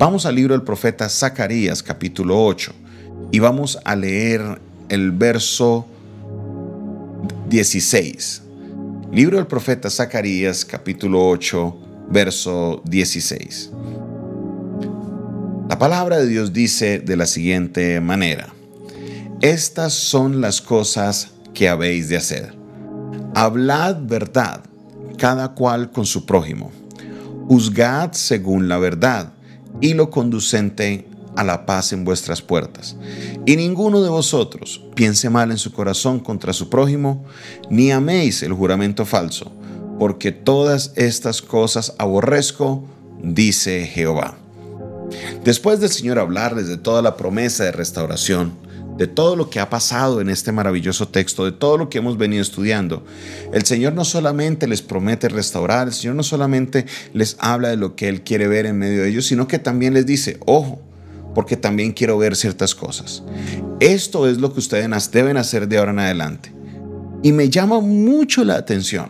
[0.00, 2.72] Vamos al libro del profeta Zacarías capítulo 8
[3.32, 5.86] y vamos a leer el verso
[7.50, 8.42] 16.
[9.12, 11.76] Libro del profeta Zacarías capítulo 8
[12.08, 13.72] verso 16.
[15.68, 18.54] La palabra de Dios dice de la siguiente manera,
[19.42, 22.54] estas son las cosas que habéis de hacer.
[23.34, 24.62] Hablad verdad,
[25.18, 26.72] cada cual con su prójimo.
[27.48, 29.34] Juzgad según la verdad
[29.80, 31.06] y lo conducente
[31.36, 32.96] a la paz en vuestras puertas.
[33.46, 37.24] Y ninguno de vosotros piense mal en su corazón contra su prójimo,
[37.70, 39.52] ni améis el juramento falso,
[39.98, 42.84] porque todas estas cosas aborrezco,
[43.22, 44.36] dice Jehová.
[45.44, 48.52] Después del Señor hablarles de toda la promesa de restauración,
[49.00, 52.18] de todo lo que ha pasado en este maravilloso texto, de todo lo que hemos
[52.18, 53.02] venido estudiando,
[53.50, 57.96] el Señor no solamente les promete restaurar, el Señor no solamente les habla de lo
[57.96, 60.82] que Él quiere ver en medio de ellos, sino que también les dice, ojo,
[61.34, 63.22] porque también quiero ver ciertas cosas.
[63.80, 66.52] Esto es lo que ustedes deben hacer de ahora en adelante.
[67.22, 69.08] Y me llama mucho la atención,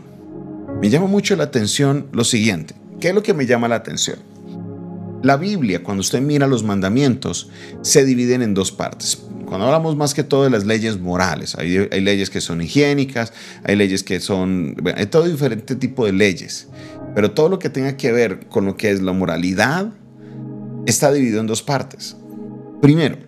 [0.81, 2.77] me llama mucho la atención lo siguiente.
[3.01, 4.30] ¿Qué es lo que me llama la atención?
[5.23, 7.51] La Biblia, cuando usted mira los mandamientos,
[7.83, 9.19] se dividen en dos partes.
[9.45, 13.33] Cuando hablamos más que todo de las leyes morales, hay, leyes que son higiénicas,
[13.65, 16.69] hay leyes que son, hay todo diferente tipo de leyes,
[17.15, 19.93] pero todo lo que tenga que ver con lo que es la moralidad
[20.87, 22.17] está dividido en dos partes.
[22.81, 23.19] Primero,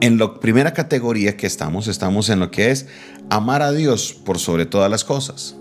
[0.00, 2.86] en la primera categoría que estamos, estamos en lo que es
[3.28, 5.56] amar a Dios por sobre todas las cosas.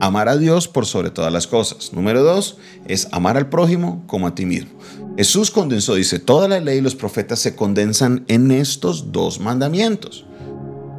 [0.00, 1.92] Amar a Dios por sobre todas las cosas.
[1.92, 4.70] Número dos es amar al prójimo como a ti mismo.
[5.16, 10.24] Jesús condensó, dice, toda la ley y los profetas se condensan en estos dos mandamientos.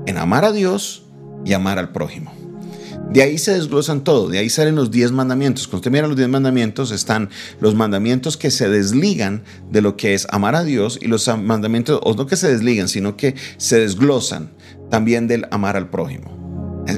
[0.05, 1.03] En amar a Dios
[1.45, 2.33] y amar al prójimo.
[3.11, 5.67] De ahí se desglosan todo, de ahí salen los diez mandamientos.
[5.67, 10.13] Cuando usted mira los diez mandamientos, están los mandamientos que se desligan de lo que
[10.13, 13.79] es amar a Dios y los mandamientos, o no que se desligan, sino que se
[13.79, 14.51] desglosan
[14.91, 16.38] también del amar al prójimo.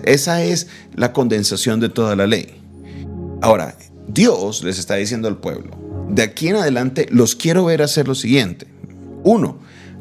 [0.06, 2.62] Esa es la condensación de toda la ley.
[3.42, 3.76] Ahora,
[4.08, 5.72] Dios les está diciendo al pueblo,
[6.10, 8.68] de aquí en adelante los quiero ver hacer lo siguiente.
[9.24, 9.60] Uno,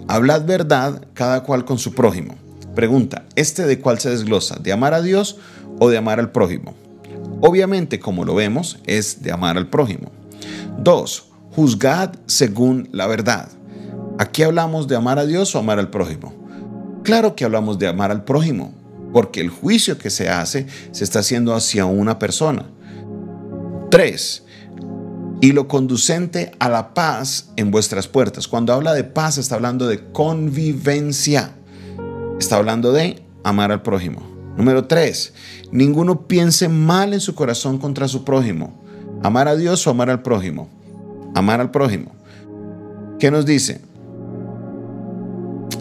[0.09, 2.35] hablad verdad cada cual con su prójimo.
[2.75, 4.57] Pregunta, ¿este de cuál se desglosa?
[4.61, 5.37] ¿De amar a Dios
[5.79, 6.75] o de amar al prójimo?
[7.41, 10.11] Obviamente, como lo vemos, es de amar al prójimo.
[10.79, 13.49] Dos, juzgad según la verdad.
[14.19, 16.35] ¿Aquí hablamos de amar a Dios o amar al prójimo?
[17.03, 18.75] Claro que hablamos de amar al prójimo,
[19.13, 22.67] porque el juicio que se hace se está haciendo hacia una persona.
[23.91, 24.45] 3.
[25.41, 28.47] Y lo conducente a la paz en vuestras puertas.
[28.47, 31.53] Cuando habla de paz está hablando de convivencia.
[32.39, 34.23] Está hablando de amar al prójimo.
[34.57, 35.33] Número 3.
[35.73, 38.81] Ninguno piense mal en su corazón contra su prójimo.
[39.23, 40.69] Amar a Dios o amar al prójimo.
[41.35, 42.13] Amar al prójimo.
[43.19, 43.81] ¿Qué nos dice?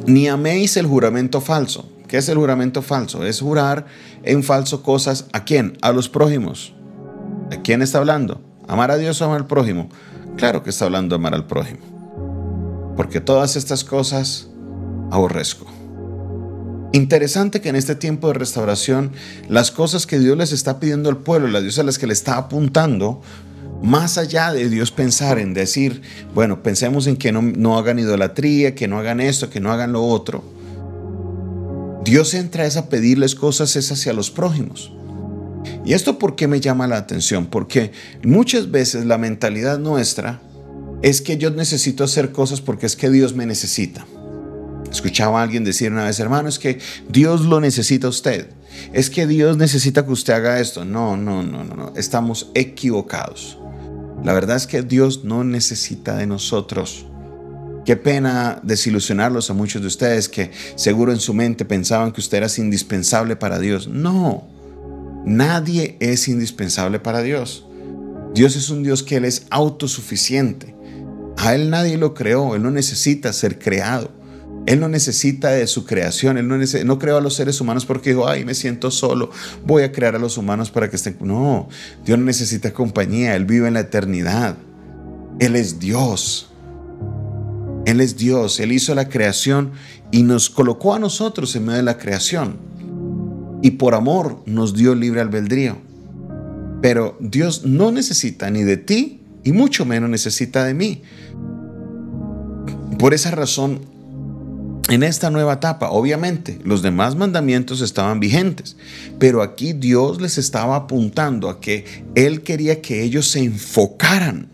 [0.05, 3.23] Ni améis el juramento falso ¿Qué es el juramento falso?
[3.23, 3.85] Es jurar
[4.23, 5.77] en falso cosas a quién?
[5.83, 6.73] A los prójimos.
[7.51, 8.41] ¿A quién está hablando?
[8.67, 9.89] ¿Amar a Dios o amar al prójimo?
[10.35, 11.81] Claro que está hablando amar al prójimo.
[12.97, 14.47] Porque todas estas cosas
[15.11, 15.67] aborrezco.
[16.93, 19.11] Interesante que en este tiempo de restauración,
[19.47, 22.13] las cosas que Dios les está pidiendo al pueblo, las diosas a las que le
[22.13, 23.21] está apuntando,
[23.83, 26.01] más allá de Dios pensar en decir,
[26.33, 29.91] bueno, pensemos en que no, no hagan idolatría, que no hagan esto, que no hagan
[29.91, 30.57] lo otro
[32.09, 34.91] Dios entra es a pedirles cosas es hacia los prójimos.
[35.85, 37.45] ¿Y esto por qué me llama la atención?
[37.45, 37.91] Porque
[38.23, 40.41] muchas veces la mentalidad nuestra
[41.03, 44.07] es que yo necesito hacer cosas porque es que Dios me necesita.
[44.91, 48.47] Escuchaba a alguien decir una vez, hermano, es que Dios lo necesita a usted.
[48.91, 50.85] Es que Dios necesita que usted haga esto.
[50.85, 51.93] No, no, no, no, no.
[51.95, 53.59] Estamos equivocados.
[54.23, 57.05] La verdad es que Dios no necesita de nosotros.
[57.89, 62.37] Qué pena desilusionarlos a muchos de ustedes que seguro en su mente pensaban que usted
[62.37, 63.87] era indispensable para Dios.
[63.87, 64.47] No,
[65.25, 67.65] nadie es indispensable para Dios.
[68.35, 70.75] Dios es un Dios que Él es autosuficiente.
[71.37, 74.11] A Él nadie lo creó, Él no necesita ser creado.
[74.67, 78.11] Él no necesita de su creación, Él no, no creó a los seres humanos porque
[78.11, 79.31] dijo, ay, me siento solo,
[79.65, 81.17] voy a crear a los humanos para que estén...
[81.21, 81.67] No,
[82.05, 84.57] Dios no necesita compañía, Él vive en la eternidad.
[85.39, 86.49] Él es Dios.
[87.85, 89.71] Él es Dios, Él hizo la creación
[90.11, 92.57] y nos colocó a nosotros en medio de la creación.
[93.61, 95.77] Y por amor nos dio libre albedrío.
[96.81, 101.01] Pero Dios no necesita ni de ti y mucho menos necesita de mí.
[102.97, 103.81] Por esa razón,
[104.89, 108.75] en esta nueva etapa, obviamente, los demás mandamientos estaban vigentes,
[109.19, 111.85] pero aquí Dios les estaba apuntando a que
[112.15, 114.49] Él quería que ellos se enfocaran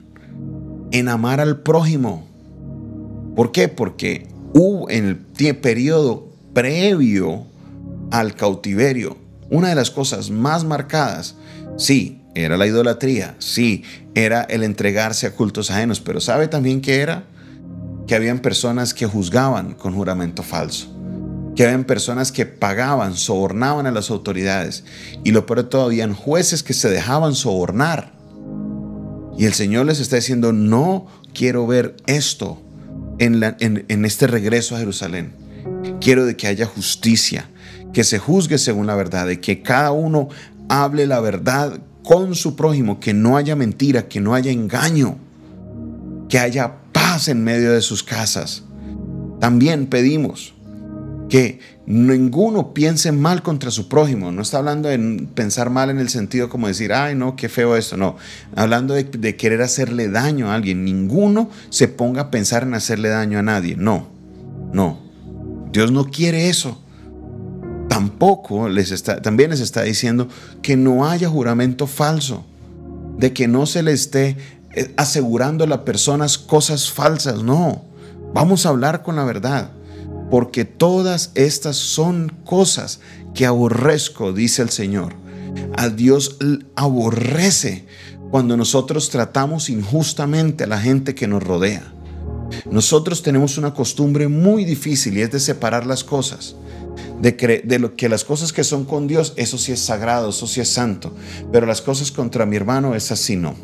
[0.91, 2.27] en amar al prójimo.
[3.35, 3.67] ¿Por qué?
[3.67, 5.17] Porque hubo en el
[5.57, 7.45] periodo previo
[8.11, 9.17] al cautiverio,
[9.49, 11.35] una de las cosas más marcadas,
[11.77, 13.83] sí, era la idolatría, sí,
[14.13, 17.25] era el entregarse a cultos ajenos, pero ¿sabe también qué era?
[18.07, 20.87] Que habían personas que juzgaban con juramento falso,
[21.55, 24.85] que habían personas que pagaban, sobornaban a las autoridades,
[25.25, 28.13] y lo peor de todo, habían jueces que se dejaban sobornar.
[29.37, 32.61] Y el Señor les está diciendo, no quiero ver esto
[33.19, 35.33] en, este regreso a Jerusalén.
[36.01, 37.49] Quiero de que haya justicia,
[37.93, 40.29] que se juzgue según la verdad, de que cada uno
[40.69, 45.17] hable la verdad con su prójimo, que no haya mentira, que no haya engaño,
[46.29, 48.63] que haya paz en medio de sus casas.
[49.39, 50.54] También pedimos
[51.35, 54.31] que ninguno piense mal contra su prójimo.
[54.31, 57.75] No está hablando de pensar mal en el sentido como decir, ay, no, qué feo
[57.75, 57.97] esto.
[57.97, 58.15] No,
[58.55, 60.85] hablando de, de, querer hacerle daño a alguien.
[60.85, 63.75] Ninguno se ponga a pensar en hacerle daño a nadie.
[63.75, 64.07] No,
[64.71, 64.97] no.
[65.73, 66.81] Dios no quiere eso
[67.89, 70.29] tampoco les está, también les está diciendo
[70.61, 72.45] que no haya juramento falso,
[73.17, 74.37] de que no se le esté
[74.71, 77.83] eh, asegurando a las personas cosas falsas, no.
[78.33, 79.71] Vamos a hablar con la verdad,
[80.29, 82.99] porque todas estas son cosas
[83.33, 85.13] que aborrezco, dice el Señor.
[85.77, 86.37] A Dios
[86.75, 87.85] aborrece
[88.31, 91.93] cuando nosotros tratamos injustamente a la gente que nos rodea.
[92.69, 96.55] Nosotros tenemos una costumbre muy difícil y es de separar las cosas
[97.19, 100.61] de, lo que las cosas que son con Dios, eso sí es sagrado, eso sí
[100.61, 101.13] es santo,
[101.51, 103.55] pero las cosas contra mi hermano, es así no.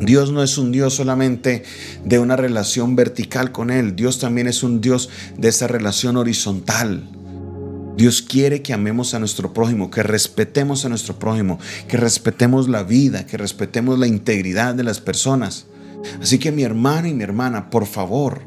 [0.00, 1.64] Dios no es un Dios solamente
[2.04, 7.08] de una relación vertical con Él, Dios también es un Dios de esa relación horizontal.
[7.96, 11.58] Dios quiere que amemos a nuestro prójimo, que respetemos a nuestro prójimo,
[11.88, 15.64] que respetemos la vida, que respetemos la integridad de las personas.
[16.20, 18.42] Así que mi hermano y mi hermana, por favor,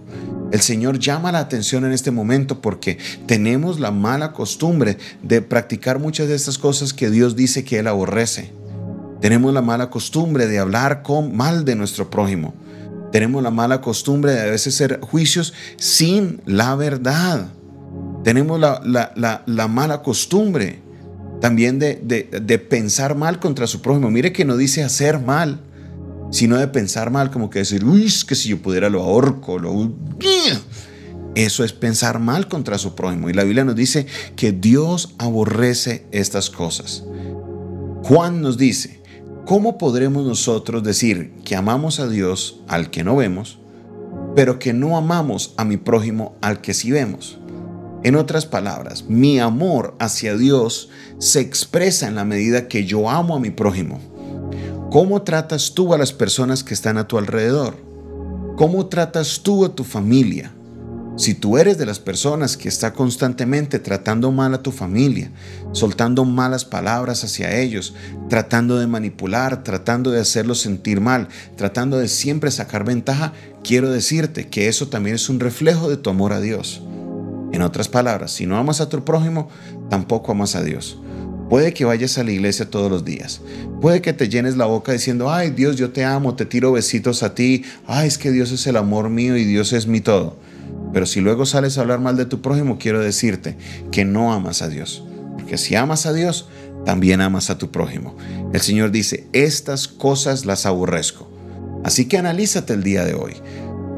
[0.52, 5.98] el Señor llama la atención en este momento porque tenemos la mala costumbre de practicar
[5.98, 8.59] muchas de estas cosas que Dios dice que Él aborrece.
[9.22, 12.54] Tenemos la mala costumbre de hablar con mal de nuestro prójimo.
[13.12, 17.48] Tenemos la mala costumbre de a veces hacer juicios sin la verdad.
[18.24, 20.82] Tenemos la, mala costumbre
[21.42, 24.12] también de, de pensar mal contra su prójimo.
[24.12, 25.60] Mire que no dice hacer mal,
[26.32, 29.58] sino de pensar mal, como que decir, uy, es que si yo pudiera lo ahorco,
[29.58, 29.92] lo...
[31.36, 33.30] Eso es pensar mal contra su prójimo.
[33.30, 37.04] Y la Biblia nos dice que Dios aborrece estas cosas.
[38.04, 38.99] Juan nos dice,
[39.50, 43.58] ¿cómo podremos nosotros decir que amamos a Dios al que no vemos,
[44.36, 47.40] pero que no amamos a mi prójimo al que sí vemos?
[48.04, 53.36] En otras palabras, mi amor hacia Dios se expresa en la medida que yo amo
[53.36, 54.00] a mi prójimo.
[54.92, 57.76] ¿Cómo tratas tú a las personas que están a tu alrededor?
[58.56, 60.54] ¿Cómo tratas tú a tu familia?
[61.20, 65.30] Si tú eres de las personas que está constantemente tratando mal a tu familia,
[65.74, 67.94] soltando malas palabras hacia ellos,
[68.30, 71.28] tratando de manipular, tratando de hacerlos sentir mal,
[71.58, 73.34] tratando de siempre sacar ventaja,
[73.66, 76.82] quiero decirte que eso también es un reflejo de tu amor a Dios.
[77.52, 79.50] En otras palabras, si no amas a tu prójimo,
[79.90, 81.02] tampoco amas a Dios.
[81.50, 83.42] Puede que vayas a la iglesia todos los días.
[83.82, 87.24] Puede que te llenes la boca diciendo, ay Dios, yo te amo, te tiro besitos
[87.24, 87.66] a ti.
[87.88, 90.38] Ay, es que Dios es el amor mío y Dios es mi todo.
[90.94, 93.58] Pero si luego sales a hablar mal de tu prójimo, quiero decirte
[93.92, 95.04] que no amas a Dios.
[95.34, 96.48] Porque si amas a Dios,
[96.86, 98.16] también amas a tu prójimo.
[98.54, 101.30] El Señor dice, estas cosas las aborrezco.
[101.84, 103.34] Así que analízate el día de hoy.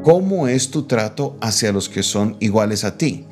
[0.04, 3.26] ¿Cómo es tu trato hacia los que son iguales a ti?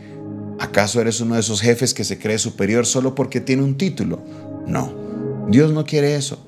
[0.59, 4.21] ¿Acaso eres uno de esos jefes que se cree superior solo porque tiene un título?
[4.67, 4.93] No,
[5.49, 6.45] Dios no quiere eso.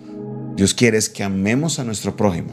[0.56, 2.52] Dios quiere es que amemos a nuestro prójimo.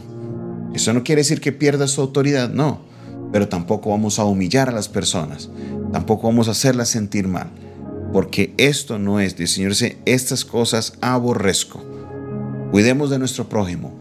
[0.73, 2.88] Eso no quiere decir que pierda su autoridad, no.
[3.33, 5.51] Pero tampoco vamos a humillar a las personas.
[5.93, 7.51] Tampoco vamos a hacerlas sentir mal.
[8.13, 9.73] Porque esto no es, Señor
[10.07, 11.83] estas cosas aborrezco.
[12.71, 13.93] Cuidemos de nuestro prójimo.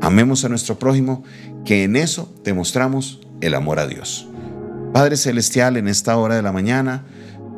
[0.00, 1.24] Amemos a nuestro prójimo,
[1.64, 4.28] que en eso demostramos el amor a Dios.
[4.92, 7.04] Padre Celestial, en esta hora de la mañana,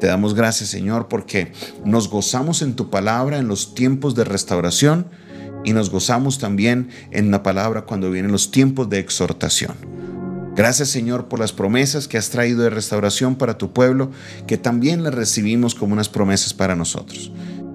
[0.00, 1.52] te damos gracias, Señor, porque
[1.85, 5.06] nos gozamos en tu palabra en los tiempos de restauración
[5.64, 9.98] y nos gozamos también en la palabra cuando vienen los tiempos de exhortación.
[10.59, 14.11] Gracias, Señor, por las promesas que has traído de restauración para tu pueblo,
[14.49, 17.31] que también las recibimos como unas promesas para nosotros.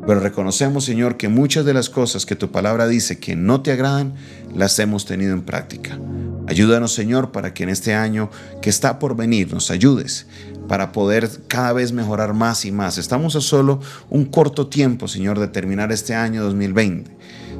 [0.05, 3.71] Pero reconocemos, Señor, que muchas de las cosas que tu palabra dice que no te
[3.71, 4.15] agradan,
[4.53, 5.97] las hemos tenido en práctica.
[6.45, 8.29] Ayúdanos, Señor, para que en este año
[8.61, 10.27] que está por venir nos ayudes
[10.67, 12.97] para poder cada vez mejorar más y más.
[12.97, 17.11] Estamos a solo un corto tiempo, Señor, de terminar este año 2020.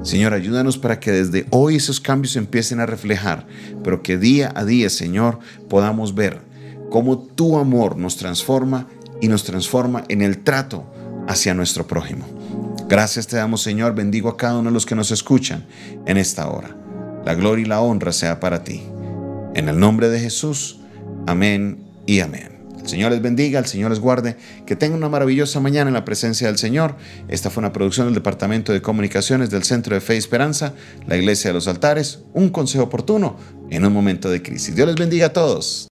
[0.04, 3.48] Señor, ayúdanos para que desde hoy esos cambios empiecen a reflejar,
[3.84, 6.42] pero que día a día, Señor, podamos ver
[6.90, 8.88] cómo tu amor nos transforma
[9.22, 10.86] y nos transforma en el trato
[11.28, 12.26] hacia nuestro prójimo.
[12.90, 13.96] Gracias te damos, Señor.
[13.96, 15.66] Bendigo a cada uno de los que nos escuchan
[16.06, 16.76] en esta hora.
[17.26, 18.84] La gloria y la honra sea para ti.
[19.56, 20.80] En el nombre de Jesús.
[21.26, 22.53] Amén y amén.
[22.84, 24.36] El Señor les bendiga, el Señor les guarde,
[24.66, 26.96] que tengan una maravillosa mañana en la presencia del Señor.
[27.30, 30.74] Esta fue una producción del Departamento de Comunicaciones del Centro de Fe y Esperanza,
[31.08, 33.38] la Iglesia de los Altares, un consejo oportuno
[33.70, 34.76] en un momento de crisis.
[34.76, 35.82] Dios les bendiga a todos.